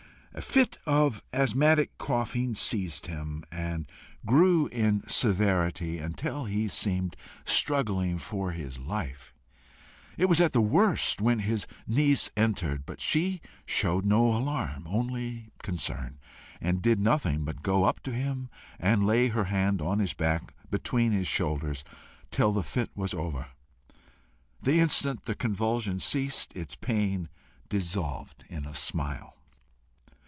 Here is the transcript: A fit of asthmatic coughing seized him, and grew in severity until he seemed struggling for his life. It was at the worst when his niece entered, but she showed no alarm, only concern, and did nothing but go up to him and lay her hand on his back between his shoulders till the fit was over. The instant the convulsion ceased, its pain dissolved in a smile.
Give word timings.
A 0.33 0.41
fit 0.41 0.77
of 0.85 1.21
asthmatic 1.33 1.97
coughing 1.97 2.55
seized 2.55 3.07
him, 3.07 3.43
and 3.51 3.85
grew 4.25 4.67
in 4.67 5.03
severity 5.05 5.99
until 5.99 6.45
he 6.45 6.69
seemed 6.69 7.17
struggling 7.43 8.17
for 8.17 8.53
his 8.53 8.79
life. 8.79 9.33
It 10.17 10.25
was 10.27 10.39
at 10.39 10.53
the 10.53 10.61
worst 10.61 11.19
when 11.19 11.39
his 11.39 11.67
niece 11.85 12.31
entered, 12.37 12.85
but 12.85 13.01
she 13.01 13.41
showed 13.65 14.05
no 14.05 14.25
alarm, 14.33 14.85
only 14.87 15.51
concern, 15.63 16.17
and 16.61 16.81
did 16.81 17.01
nothing 17.01 17.43
but 17.43 17.61
go 17.61 17.83
up 17.83 17.99
to 18.03 18.13
him 18.13 18.49
and 18.79 19.05
lay 19.05 19.27
her 19.27 19.43
hand 19.43 19.81
on 19.81 19.99
his 19.99 20.13
back 20.13 20.53
between 20.71 21.11
his 21.11 21.27
shoulders 21.27 21.83
till 22.31 22.53
the 22.53 22.63
fit 22.63 22.89
was 22.95 23.13
over. 23.13 23.47
The 24.61 24.79
instant 24.79 25.25
the 25.25 25.35
convulsion 25.35 25.99
ceased, 25.99 26.55
its 26.55 26.77
pain 26.77 27.27
dissolved 27.67 28.45
in 28.47 28.65
a 28.65 28.73
smile. 28.73 29.35